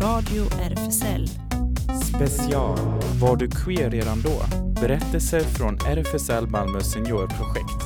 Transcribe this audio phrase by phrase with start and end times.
[0.00, 1.26] Radio RFSL.
[2.14, 2.78] Special
[3.20, 4.42] Var du queer redan då?
[4.80, 7.82] Berättelser från RFSL Malmö seniorprojekt.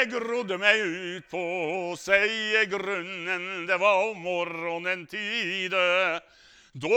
[0.00, 5.72] Jag grodde mig ut på Seiegrunnen, det var om morgonen tid.
[6.76, 6.88] Då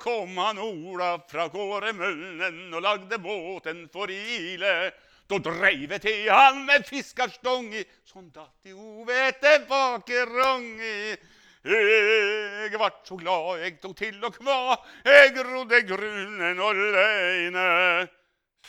[0.00, 4.90] kom han Ola fra Kåremölnen och lagde båten för ile.
[5.26, 6.00] Då dreiv jeg
[6.32, 10.80] han med fiskarstång i, sånn datt i ovete bakerång.
[10.80, 11.16] i.
[11.62, 18.06] Jeg vart så glad jag tog till och kva, jag rodde grunen grunnen leine.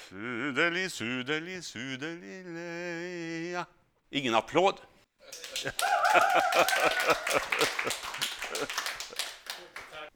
[0.09, 3.66] Sudeli, sudeli, sudeli, leja.
[4.09, 4.75] Ingen applåd.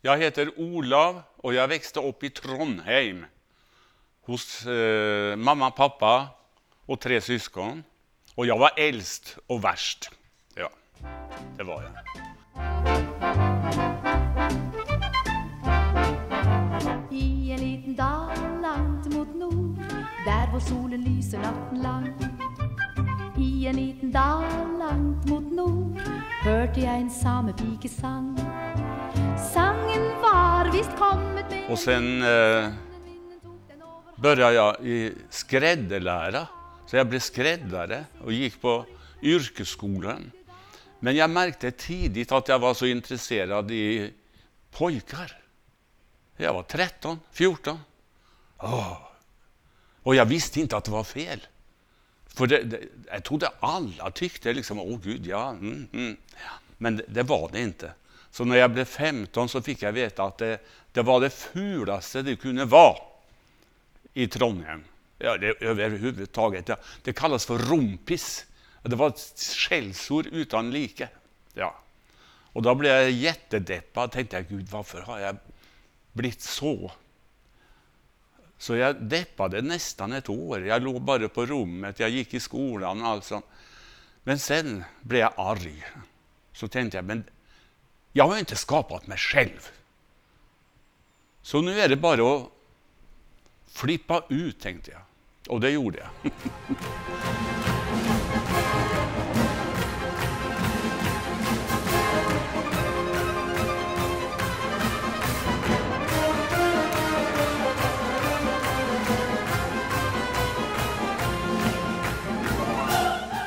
[0.06, 3.26] Jag heter Olav och jag växte upp i Trondheim
[4.22, 6.28] hos eh, mamma, pappa
[6.86, 7.84] och tre syskon.
[8.36, 10.12] Och jag var äldst och värst.
[10.56, 10.70] Ja,
[11.58, 11.92] det var jag.
[17.12, 19.78] I en liten dal långt mot nord
[20.26, 22.14] där vår solen lyser natten lang
[23.38, 24.46] I en liten dal
[24.80, 26.02] långt mot nord
[26.44, 28.40] hörde jag en samepikesang.
[29.44, 30.90] Sangen var visst
[31.50, 32.70] med Och sen eh,
[34.16, 36.48] började jag i skrädderlära.
[36.88, 38.86] Så jag blev skräddare och gick på
[39.22, 40.32] yrkesskolan.
[41.00, 44.14] Men jag märkte tidigt att jag var så intresserad i
[44.72, 45.38] pojkar.
[46.38, 47.80] Jag var 13, 14.
[48.58, 48.98] Oh.
[50.04, 51.48] Och jag visste inte att det var fel.
[52.26, 52.80] För det, det,
[53.12, 55.50] jag trodde alla tyckte liksom, åh gud, ja.
[55.50, 56.18] Mm, mm.
[56.78, 57.92] Men det, det var det inte.
[58.34, 60.60] Så när jag blev 15 så fick jag veta att det,
[60.92, 62.98] det var det fulaste det kunde vara
[64.14, 64.84] i Trondheim.
[65.18, 66.68] Ja, det, överhuvudtaget.
[66.70, 68.46] Ja, det kallas för rompis.
[68.82, 71.10] Det var ett skällsord utan like.
[71.54, 71.76] Ja.
[72.26, 74.12] Och då blev jag jättedeppad.
[74.12, 75.38] Tänkte jag, Gud, varför har jag
[76.12, 76.92] blivit så?
[78.58, 80.66] Så jag deppade nästan ett år.
[80.66, 83.02] Jag låg bara på rummet, jag gick i skolan.
[83.02, 83.46] och allt sånt.
[84.24, 85.84] Men sen blev jag arg.
[86.54, 87.24] Så tänkte jag, men
[88.16, 89.70] jag har inte skapat mig själv.
[91.42, 92.48] Så nu är det bara att
[93.68, 95.02] flippa ut, tänkte jag.
[95.54, 96.32] Och det gjorde jag.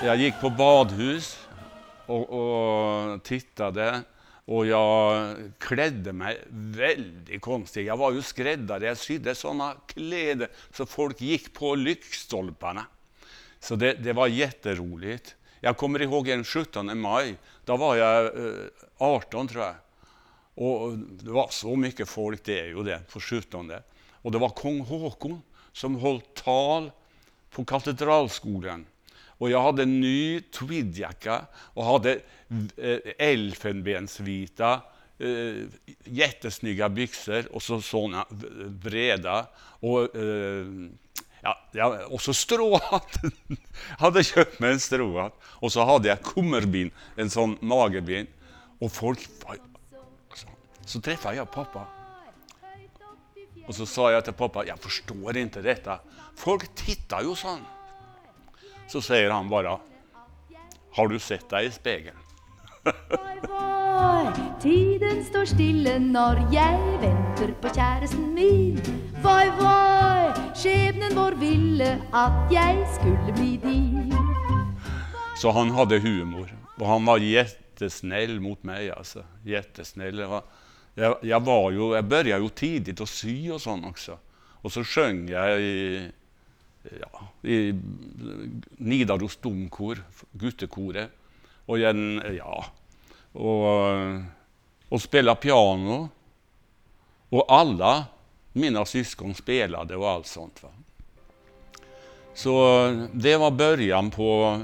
[0.04, 1.46] Jag gick på badhus
[2.06, 4.02] och, och tittade
[4.46, 7.86] och jag klädde mig väldigt konstigt.
[7.86, 12.86] Jag var ju skräddare, jag sydde sådana kläder så folk gick på lyktstolparna.
[13.60, 15.34] Så det, det, var jätteroligt.
[15.60, 17.34] Jag kommer ihåg en 17 maj,
[17.64, 18.54] då var jag eh,
[18.96, 19.74] 18 tror jag.
[20.54, 23.72] Och det var så mycket folk, det är ju det, på 17.
[24.10, 25.42] Och det var kung Håkon
[25.72, 26.90] som höll tal
[27.50, 28.86] på Katedralskolan.
[29.38, 32.20] Och jag hade en ny tweedjacka och hade
[32.76, 34.80] Eh, elfenbensvita
[35.18, 35.66] eh,
[36.04, 38.26] jättesnygga byxor och så såna
[38.66, 39.46] breda.
[39.58, 40.66] Och, eh,
[41.72, 43.16] ja, och så stråhatt.
[43.98, 45.34] hade köpt mig en stråhatt.
[45.42, 48.26] Och så hade jag kummerbin, en sån magerbin.
[48.78, 49.20] Och folk...
[49.20, 49.48] Så,
[50.30, 50.46] alltså,
[50.84, 51.86] så träffade jag pappa.
[53.66, 56.00] Och så sa jag till pappa, jag förstår inte detta.
[56.36, 57.60] Folk tittar ju sån.
[58.88, 59.80] så säger han bara
[60.92, 62.16] Har du sett dig i spegeln?
[62.86, 68.76] Var, var, tiden står stille når jeg venter på kjæresten min.
[69.24, 74.14] Var, var, skjebnen vår ville at jeg skulle bli din.
[75.40, 78.90] Så han hade humor och han var jättesnäll mot mig.
[78.90, 79.24] Alltså.
[79.44, 80.18] Jättesnäll.
[80.94, 84.18] Jag, jag, var ju, jag började ju tidigt att sy och sånt också.
[84.62, 86.10] Och så sjöng jag i
[87.00, 87.74] ja, i
[88.76, 89.98] Nidaros domkor,
[90.32, 91.10] guttekoret.
[91.66, 92.64] Och, en, ja,
[93.32, 93.74] och,
[94.88, 96.08] och spela piano.
[97.28, 98.04] Och alla
[98.52, 100.62] mina syskon spelade och allt sånt.
[100.62, 100.68] Va?
[102.34, 104.60] Så det var början på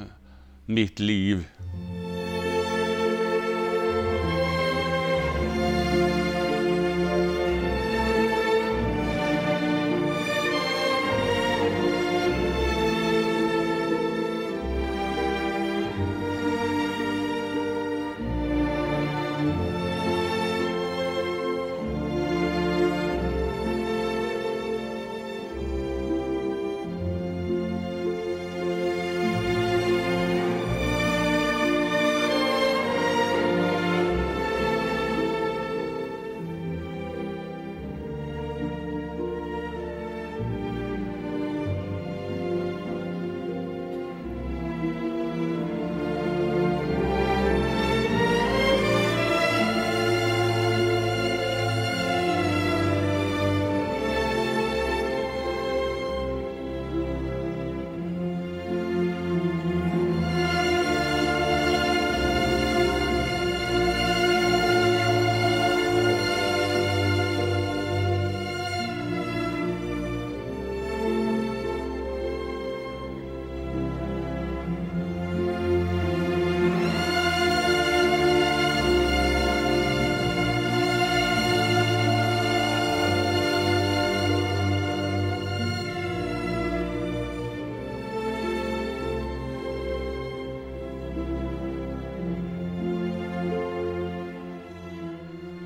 [0.66, 1.48] mitt liv.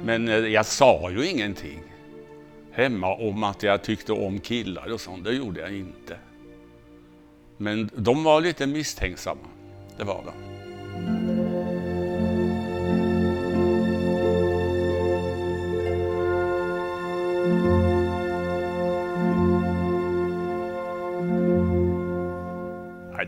[0.06, 1.82] Men eh, jag sa ju ingenting
[2.72, 5.24] hemma om att jag tyckte om killar och sånt.
[5.24, 6.18] Det gjorde jag inte.
[7.56, 9.48] Men de var lite misstänksamma.
[9.98, 10.32] Det var de.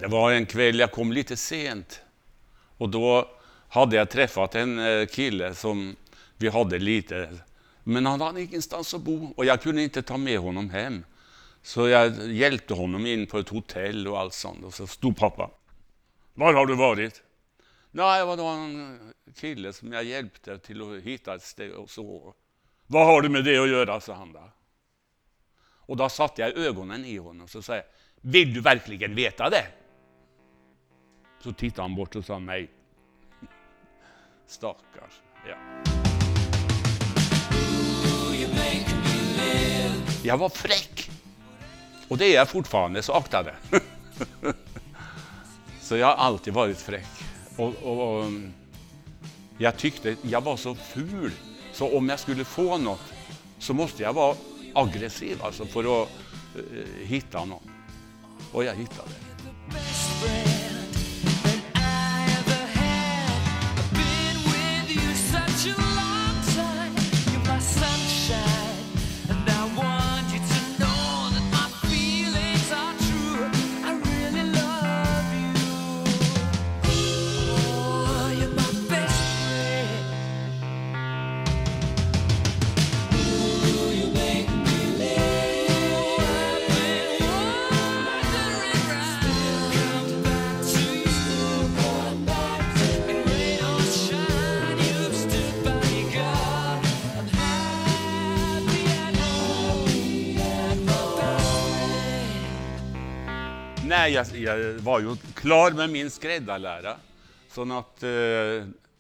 [0.01, 2.01] Det var en kväll jag kom lite sent.
[2.77, 3.29] Och då
[3.69, 5.97] hade jag träffat en eh, kille som
[6.39, 7.39] vi hade lite...
[7.85, 11.05] Men han hade ingenstans att bo och jag kunde inte ta med honom hem.
[11.63, 14.65] Så jag hjälpte honom in på ett hotell och allt sånt.
[14.65, 15.51] Och så stod pappa.
[16.35, 17.23] Var har du varit?
[17.91, 18.99] Nej, det var en
[19.35, 22.35] kille som jag hjälpte till att hitta ett ställe och så.
[22.87, 24.51] Vad har du med det att göra, sa han då.
[25.61, 27.85] Och då satte jag ögonen i honom och så sa jag,
[28.21, 29.67] vill du verkligen veta det?
[31.41, 32.71] Så tittade han bort och sa nej.
[34.47, 35.23] Stackars.
[40.29, 41.11] Jag var fräck.
[42.09, 43.55] Och det är jag fortfarande, så akta det.
[45.81, 47.07] så jag har alltid varit fräck.
[47.57, 48.25] Och, och, och,
[49.59, 51.33] jag tyckte jag var så ful,
[51.73, 53.01] så om jag skulle få något
[53.59, 54.37] så måste jag vara
[54.75, 56.09] aggressiv alltså för att
[56.57, 57.71] uh, hitta någon.
[58.53, 59.11] Och jag hittade.
[104.09, 106.97] Nej, jag, jag var ju klar med min skräddarlära.
[107.49, 108.11] Så att eh,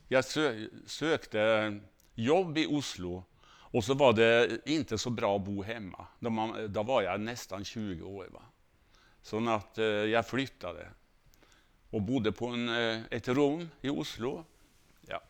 [0.08, 1.80] jag sö, sökte
[2.14, 3.24] jobb i Oslo.
[3.48, 6.06] Och så var det inte så bra att bo hemma.
[6.18, 8.28] Då, då var jag nästan 20 år.
[8.32, 8.42] Va?
[9.22, 10.88] Så att eh, jag flyttade
[11.90, 14.44] och bodde på en, eh, ett rum i Oslo.
[15.06, 15.22] Ja.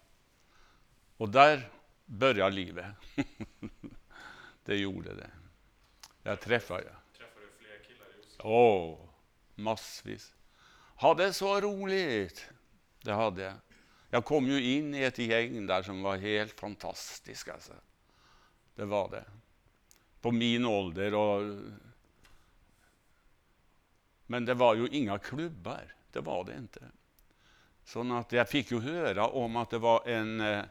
[1.16, 1.68] Och där
[2.04, 2.86] började livet.
[4.64, 5.30] det gjorde det.
[6.22, 8.50] Jag träffade Träffade du fler killar i Oslo?
[8.50, 9.07] Åh,
[9.58, 10.34] massvis.
[10.96, 12.50] Hade så roligt.
[13.02, 13.54] Det hade jag.
[14.10, 17.48] Jag kom ju in i ett gäng där som var helt fantastiskt.
[17.48, 17.72] Alltså.
[18.74, 19.24] Det var det.
[20.20, 21.14] På min ålder.
[21.14, 21.62] Och...
[24.26, 25.94] Men det var ju inga klubbar.
[26.12, 26.80] Det var det inte.
[27.84, 30.64] Så att jag fick ju höra om att det var en eh,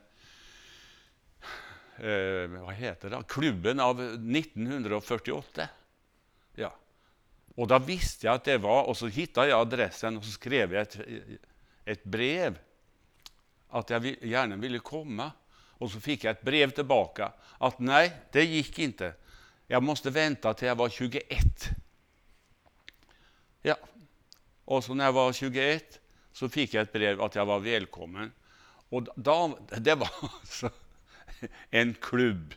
[1.98, 3.24] eh, vad heter det?
[3.28, 5.70] klubben av 1948.
[6.56, 6.76] Ja.
[7.58, 10.74] Och då visste jag att det var, och så hittade jag adressen och så skrev
[10.74, 10.98] jag ett,
[11.86, 12.60] ett brev
[13.70, 15.32] att jag vill, gärna ville komma.
[15.52, 19.14] Och så fick jag ett brev tillbaka att nej, det gick inte.
[19.68, 21.24] Jag måste vänta till jag var 21.
[23.62, 23.76] Ja.
[24.66, 26.00] Och så när jag var 21
[26.32, 28.32] så fick jag ett brev att jag var välkommen.
[28.90, 30.10] Och då, det var
[30.40, 30.70] alltså
[31.70, 32.54] en klubb.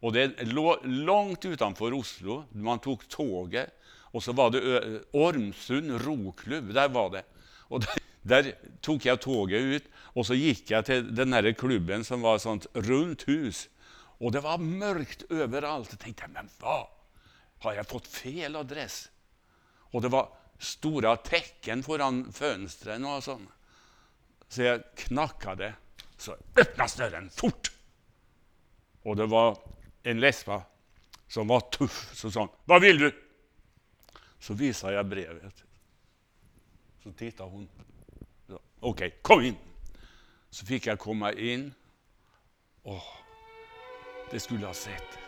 [0.00, 2.44] Och det låg långt utanför Oslo.
[2.50, 3.75] Man tog tåget
[4.16, 7.22] och så var det Ormsund roklubb, där var det.
[7.40, 12.04] Och där, där tog jag tåget ut och så gick jag till den här klubben
[12.04, 13.68] som var ett sånt runt hus.
[13.94, 15.88] Och det var mörkt överallt.
[15.90, 16.86] Jag tänkte, men vad?
[17.58, 19.10] Har jag fått fel adress?
[19.68, 23.50] Och det var stora tecken föran fönstren och sånt.
[24.48, 25.74] Så jag knackade,
[26.16, 27.72] så öppnas dörren fort.
[29.02, 29.58] Och det var
[30.02, 30.62] en lesba
[31.28, 32.10] som var tuff.
[32.14, 33.25] Så sa hon, vad vill du?
[34.38, 35.64] Så visade jag brevet.
[37.02, 37.68] Så tittade hon.
[38.80, 39.56] Okej, kom in.
[40.50, 41.74] Så fick jag komma in.
[42.82, 43.02] Åh,
[44.30, 45.18] det skulle jag ha sett.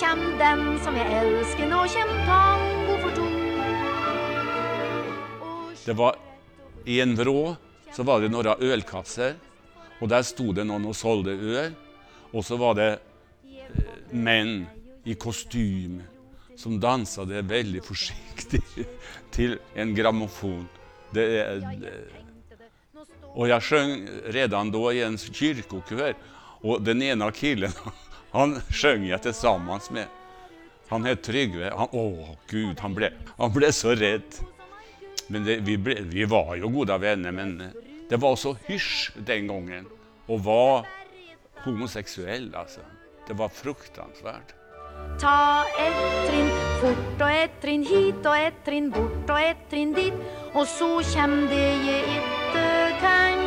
[0.00, 3.24] Kjem den som jeg elsker, nå kjem tango for to.
[5.84, 6.16] Det var
[6.86, 7.56] I en vrå
[8.00, 9.34] så var det några ölkasser
[9.98, 11.72] och där stod det någon och sålde öl.
[12.30, 12.98] Och så var det eh,
[14.10, 14.66] män
[15.04, 16.02] i kostym
[16.56, 18.64] som dansade väldigt försiktigt
[19.30, 20.68] till en grammofon.
[21.10, 21.62] Det, det, eh,
[23.22, 26.14] och jag sjöng redan då i en kyrkokör
[26.60, 27.72] och den ena killen,
[28.30, 30.06] han sjöng jag tillsammans med.
[30.88, 31.72] Han hette Tryggve.
[31.76, 34.22] Han, åh, gud, han blev, han blev så rädd.
[35.26, 37.66] Men det, vi, ble, vi var ju goda vänner, men eh,
[38.10, 39.86] det var så hysch den gången
[40.28, 40.84] att vara
[41.64, 42.54] homosexuell.
[42.54, 42.80] Alltså.
[43.26, 44.54] Det var fruktansvärt.
[45.20, 46.50] Ta ett trinn
[46.80, 50.14] fort och ett trinn hit och ett trinn bort och ett trinn dit
[50.52, 53.38] och så kjem det je ikke kan.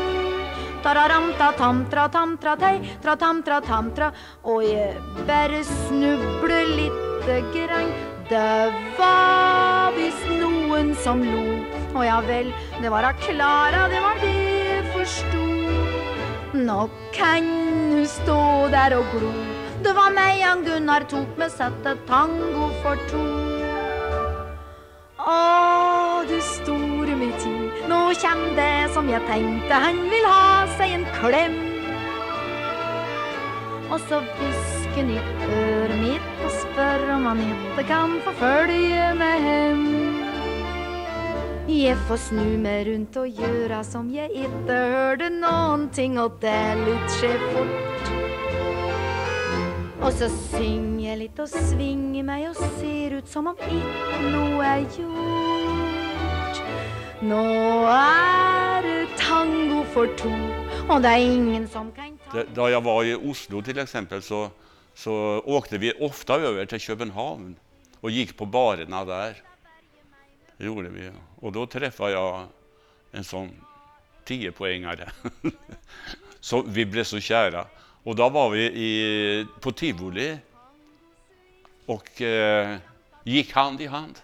[0.84, 3.62] Tararam, tamtra tamtra tej tam, tra tei, tra tam, tra
[6.50, 7.92] jeg lite grann.
[8.30, 11.66] Det var visst noen som lo,
[11.96, 14.43] och ja vel, det var Klara, det var det
[15.06, 16.64] förstod.
[16.66, 17.46] Nå kan
[17.92, 19.34] du stå där och glo.
[19.84, 23.24] Det var mig han Gunnar tog med satte tango för to.
[25.18, 30.94] Åh, du store min tid, nå kjem det som jag tänkte han vill ha sig
[30.94, 31.54] en kläm
[33.92, 35.20] Och så hvisker ni i
[35.54, 40.03] øret mitt och spör om han inte kan få följa med hem.
[41.74, 47.32] Jag får snu mig runt och göra som jag inte hörde nånting och det litt
[47.54, 48.12] fort.
[50.02, 54.62] Och så synger jag lite och svinger mig och ser ut som om inte nå
[54.62, 56.64] är gjort.
[57.22, 60.30] Nå är det tango för to,
[60.94, 64.50] och det är ingen som kan ta då jag var i Oslo till exempel så,
[64.94, 67.56] så åkte vi ofta över till Köpenhamn
[68.00, 69.36] och gick på barerna där.
[70.58, 71.12] Det gjorde vi.
[71.44, 72.48] Och då träffade jag
[73.12, 73.52] en sån
[74.26, 75.12] tiopoängare.
[76.40, 77.68] så vi blev så kära.
[78.04, 80.38] Och då var vi i, på tivoli
[81.86, 82.78] och eh,
[83.24, 84.20] gick hand i hand.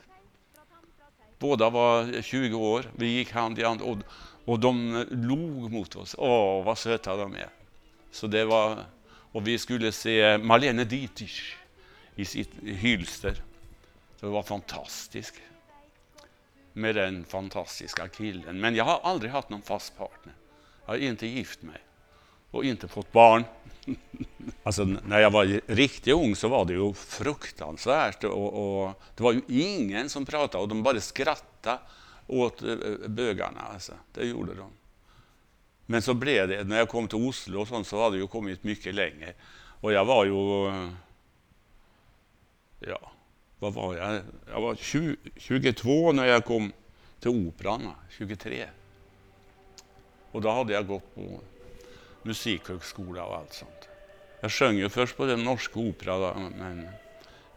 [1.40, 3.98] Båda var 20 år, vi gick hand i hand och,
[4.46, 6.16] och de log mot oss.
[6.18, 7.50] Åh, vad söta de är.
[8.12, 8.78] Så det var,
[9.32, 11.56] och vi skulle se Marlene Dietrich
[12.16, 13.44] i sitt hylster.
[14.20, 15.42] Det var fantastiskt
[16.74, 18.60] med den fantastiska killen.
[18.60, 20.34] Men jag har aldrig haft någon fast partner.
[20.86, 21.78] Jag har inte gift mig
[22.52, 23.44] och inte fått barn.
[24.64, 28.24] Alltså, när jag var riktigt ung så var det ju fruktansvärt.
[28.24, 31.80] Och, och det var ju ingen som pratade och de bara skrattade
[32.28, 32.76] åt eh,
[33.08, 33.62] bögarna.
[33.74, 33.94] Alltså.
[34.14, 34.72] Det gjorde de.
[35.86, 38.28] Men så blev det, när jag kom till Oslo och sånt, så hade det ju
[38.28, 39.34] kommit mycket längre.
[39.82, 40.72] Och jag var ju...
[42.80, 43.12] Ja,
[43.60, 44.22] vad var jag?
[44.52, 46.74] Jag var 20, 22 när jag kom
[47.20, 48.66] till Operan, 23.
[50.32, 51.40] Och då hade jag gått på
[52.24, 53.90] musikhögskola och allt sånt.
[54.42, 56.80] Jag sjöng ju först på den norska operan, men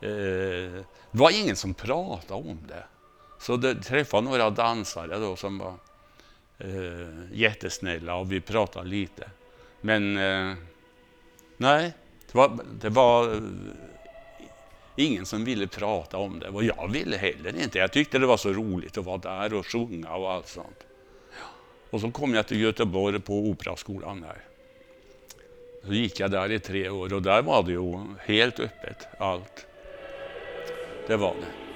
[0.01, 2.85] eh, det var ingen som pratade om det.
[3.41, 5.75] Så det träffade några dansare då som var
[6.59, 9.31] eh, jättesnälla och vi pratade lite.
[9.81, 10.55] Men eh,
[11.57, 11.93] nej,
[12.27, 13.43] det var, det var
[14.97, 17.79] ingen som ville prata om det och jag ville heller inte.
[17.79, 20.87] Jag tyckte det var så roligt att vara där och sjunga och allt sånt.
[21.91, 24.43] Och så kom jag till Göteborg på Operaskolan där.
[25.87, 29.67] Så gick jag där i tre år och där var det ju helt öppet, allt.
[31.07, 31.72] Det var det.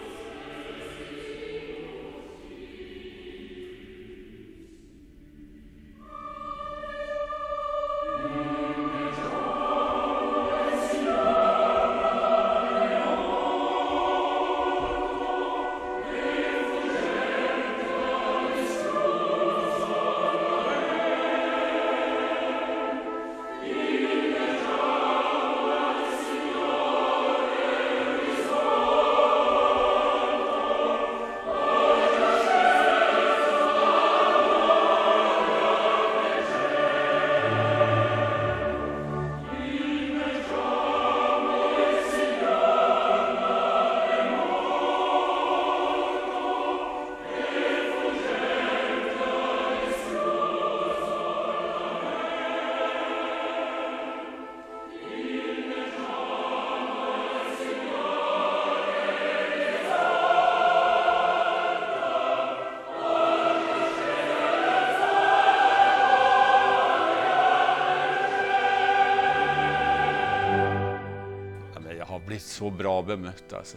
[72.67, 73.77] Så bra bemött alltså.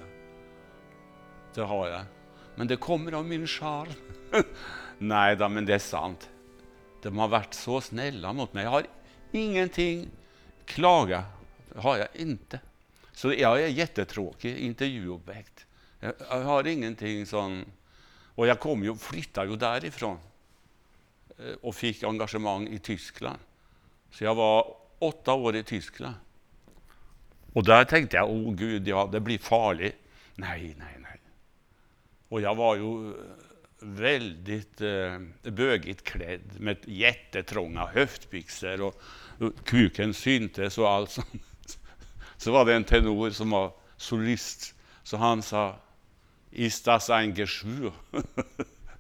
[1.54, 2.02] Det har jag.
[2.56, 3.88] Men det kommer av min charm.
[4.98, 6.30] Nej då, men det är sant.
[7.02, 8.64] De har varit så snälla mot mig.
[8.64, 8.86] Jag har
[9.32, 10.08] ingenting
[10.66, 11.24] klaga.
[11.76, 12.60] har jag inte.
[13.12, 15.66] Så jag är jättetråkig intervjuobjekt.
[16.00, 17.66] Jag jag har ingenting som...
[18.36, 20.18] Och jag kom ju, flyttade ju därifrån
[21.38, 23.40] eh, och fick engagemang i Tyskland.
[24.12, 26.16] Så jag var åtta år i Tyskland.
[27.54, 29.96] Och där tänkte jag, åh gud, ja, det blir farligt.
[30.36, 31.20] Nej, nej, nej.
[32.30, 33.16] Och jag var ju eh,
[33.80, 39.02] väldigt eh, bögigt klädd med jättetrånga höftbyxor och,
[39.40, 41.80] och kuken syntes och allt sånt.
[42.38, 45.76] Så var det en tenor som var solist, så han sa
[46.52, 47.92] Ist das ein Geschwür?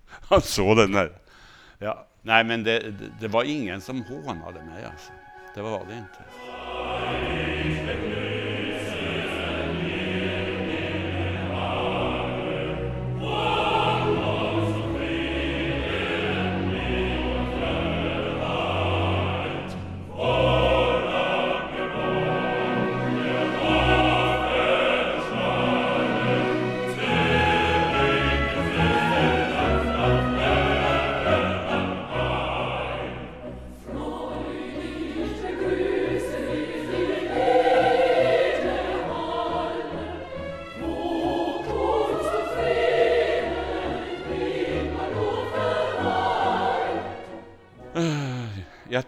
[0.05, 1.11] han såg den där.
[1.77, 5.11] Ja, nej, men det, det, det var ingen som hånade mig alltså.
[5.55, 6.48] Det var det inte.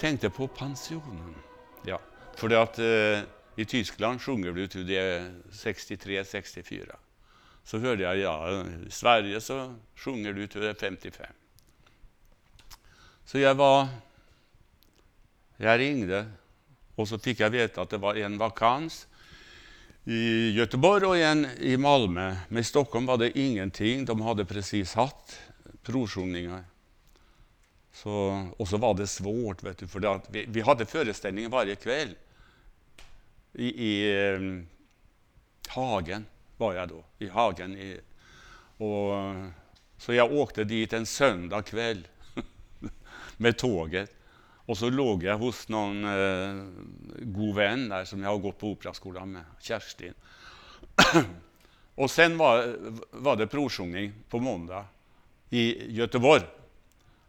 [0.02, 1.36] Tänkte på pensionen.
[1.86, 2.00] Ja,
[2.36, 6.96] för det att eh, i Tyskland sjunger du till det 63, 64.
[7.64, 11.26] Så hörde jag, ja, i Sverige så sjunger du till det 55.
[13.26, 13.88] Så jag var,
[15.58, 16.32] jag ringde
[16.96, 19.08] och så fick jag veta att det var en vakans
[20.04, 22.36] i Göteborg och en i Malmö.
[22.48, 24.06] Men i Stockholm var det ingenting.
[24.06, 25.40] De hade precis haft
[25.84, 26.71] provsjungningar.
[27.94, 31.50] Så, och så var det svårt, vet du, för det att vi, vi hade föreställningar
[31.50, 32.16] varje kväll.
[33.54, 34.40] I, i eh,
[35.68, 36.26] Hagen
[36.58, 37.78] var jag då, i Hagen.
[37.78, 38.00] I,
[38.78, 39.12] och,
[39.98, 42.08] så jag åkte dit en söndag kväll
[43.38, 44.16] med tåget.
[44.66, 46.66] Och så låg jag hos någon eh,
[47.20, 50.14] god vän där som jag har gått på operaskolan med, Kerstin.
[51.96, 52.76] och sen var,
[53.12, 54.86] var det provsjungning på måndag
[55.50, 56.42] i Göteborg.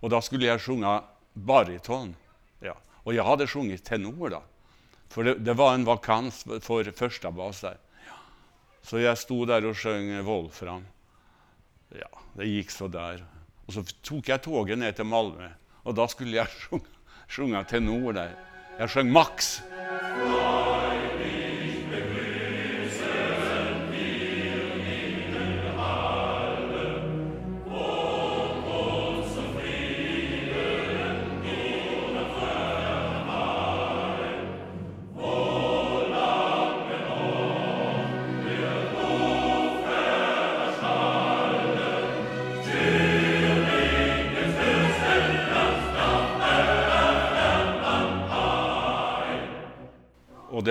[0.03, 2.15] Och då skulle jag sjunga bariton.
[2.61, 2.77] Ja.
[2.91, 4.43] Och jag hade sjungit tenor då.
[5.09, 7.77] För det, det var en vakans för första bas där.
[8.07, 8.13] Ja.
[8.83, 10.87] Så jag stod där och sjöng Wolfram.
[11.89, 13.25] Ja, det gick så där.
[13.67, 15.51] Och så tog jag tåget ner till Malmö.
[15.83, 16.85] Och då skulle jag sjunga,
[17.29, 18.37] sjunga tenor där.
[18.79, 19.63] Jag sjöng Max.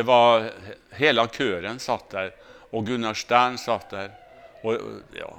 [0.02, 0.52] Det var
[0.90, 2.36] hela kören satt där
[2.70, 4.12] och Gunnar Stern satt där.
[4.62, 4.78] Och,
[5.14, 5.36] ja,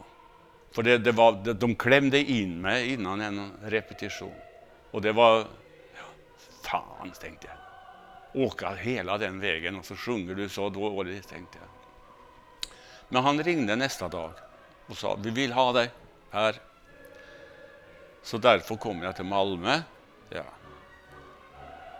[0.72, 4.34] för det, det var, de, de klämde in mig innan en repetition.
[4.90, 6.04] Och det var, ja,
[6.62, 8.46] fan tänkte jag.
[8.46, 11.68] Åka hela den vägen och så sjunger du så dåligt, tänkte jag.
[13.08, 14.32] Men han ringde nästa dag
[14.86, 15.90] och sa, vi vill ha dig
[16.30, 16.54] här.
[18.22, 19.80] Så därför kom jag till Malmö.
[20.30, 20.44] Ja.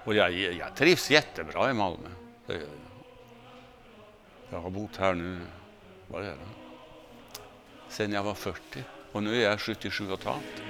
[0.04, 2.08] Och jag, jag trivs jättebra i Malmö.
[2.52, 2.78] Det gör jag.
[4.50, 5.40] Jag har bott här nu,
[6.06, 6.48] vad är det?
[7.88, 10.62] Sen jag var 40 och nu är jag 77 och ett halvt.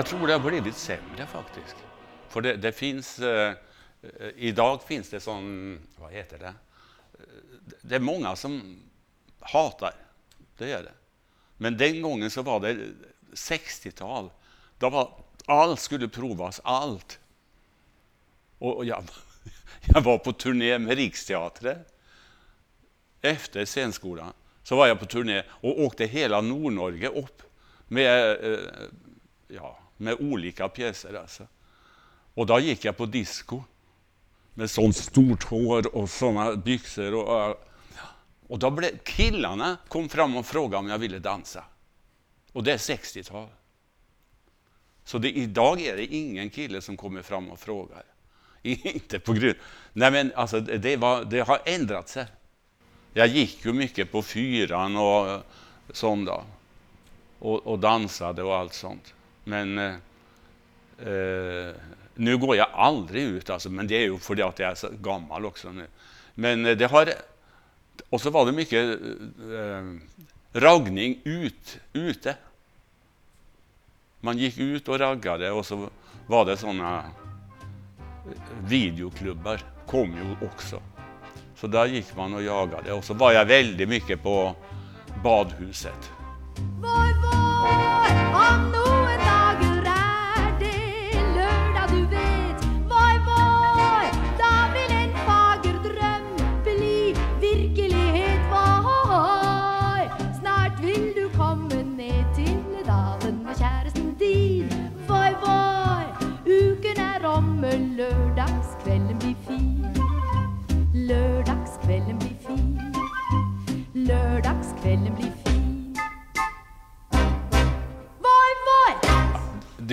[0.00, 1.76] Jag tror det har blivit sämre faktiskt.
[2.28, 3.54] För det, det finns eh,
[4.36, 6.46] Idag finns det sån, vad heter det?
[6.46, 7.24] Eh,
[7.82, 8.82] det är många som
[9.40, 9.94] hatar,
[10.58, 10.92] det gör det.
[11.56, 12.86] Men den gången så var det
[13.32, 14.30] 60-tal.
[14.78, 17.18] Då var, allt skulle provas, allt.
[18.58, 19.04] Och och jag,
[19.94, 21.78] jag var på turné med Riksteatern.
[23.20, 24.32] Efter scenskolan
[24.62, 27.42] så var jag på turné och åkte hela Nordnorge upp
[27.88, 28.58] med, eh,
[29.48, 31.14] ja, med olika pjäser.
[31.14, 31.46] Alltså.
[32.34, 33.62] Och då gick jag på disco
[34.54, 37.14] med sånt stort hår och såna byxor.
[37.14, 37.66] Och,
[38.46, 41.64] och då blev, killarna kom fram och frågade om jag ville dansa.
[42.52, 43.48] Och det är 60-tal.
[45.04, 48.02] Så det, idag är det ingen kille som kommer fram och frågar.
[48.62, 49.54] Inte på grund...
[49.92, 52.26] Nej men alltså det, var, det har ändrat sig.
[53.12, 55.42] Jag gick ju mycket på fyran och
[55.92, 56.44] sånt då.
[57.38, 59.14] Och, och dansade och allt sånt.
[59.44, 59.94] Men eh,
[61.08, 61.74] eh,
[62.14, 64.88] nu går jag aldrig ut, alltså, men det är ju för att jag är så
[65.00, 65.86] gammal också nu.
[66.34, 67.08] Men eh, det har...
[68.10, 69.00] Och så var det mycket
[69.52, 69.84] eh,
[70.52, 72.36] raggning ut, ute.
[74.20, 75.88] Man gick ut och raggade och så
[76.26, 77.04] var det såna eh,
[78.68, 80.82] videoklubbar, kom ju också.
[81.56, 84.54] Så där gick man och jagade och så var jag väldigt mycket på
[85.24, 86.10] badhuset.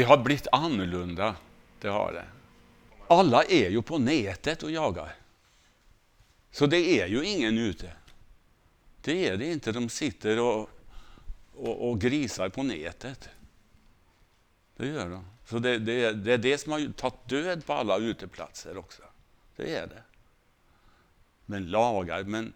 [0.08, 1.36] Har blivit annorlunda,
[1.82, 2.26] det har det.
[3.08, 5.16] Alla är ju på nätet och jagar.
[6.52, 7.92] Så det är ju ingen ute.
[9.02, 9.72] Det är det inte.
[9.72, 10.70] De sitter och,
[11.56, 13.30] och, och grisar på nätet.
[14.78, 15.26] Det gör de.
[15.46, 19.04] Så det, det, det är det som har tagit död på alla uteplatser också.
[19.56, 20.04] Det är det.
[21.46, 22.54] Men lagar, men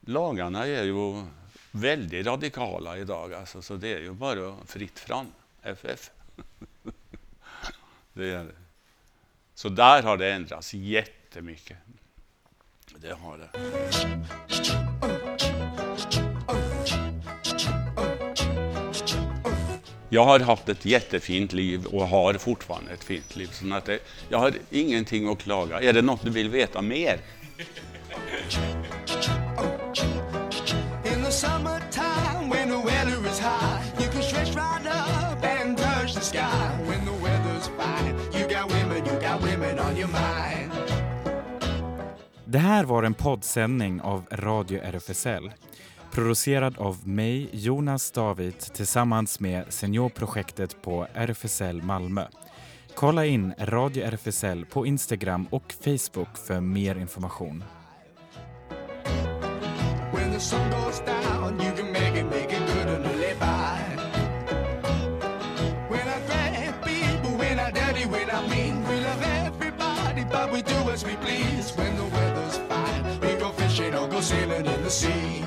[0.00, 1.24] lagarna är ju
[1.70, 3.34] väldigt radikala idag.
[3.34, 5.26] Alltså, så det är ju bara fritt fram,
[5.66, 6.10] FF.
[8.12, 8.54] det är det.
[9.54, 11.76] Så där har det ändrats jättemycket.
[12.96, 13.50] Det har det.
[20.08, 23.46] Jag har haft ett jättefint liv och har fortfarande ett fint liv.
[23.46, 23.98] Så att det,
[24.28, 25.80] jag har ingenting att klaga.
[25.80, 27.20] Är det något du vill veta mer?
[42.44, 45.50] Det här var en poddsändning av Radio RFSL.
[46.10, 52.24] Producerad av mig, Jonas David, tillsammans med seniorprojektet på RFSL Malmö.
[52.94, 57.64] Kolla in Radio RFSL på Instagram och Facebook för mer information.
[74.26, 75.44] Sailing in the sea.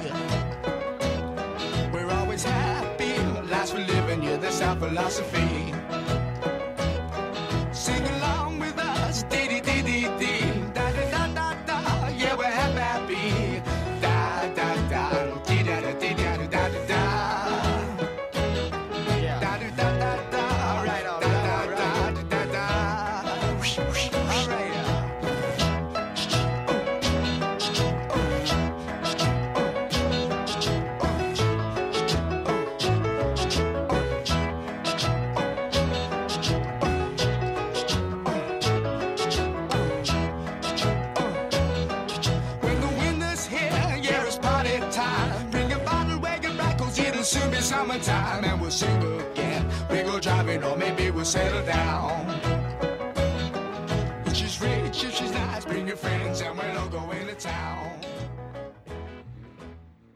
[1.92, 3.18] We're always happy,
[3.52, 5.79] last we're living, yeah, that's our philosophy.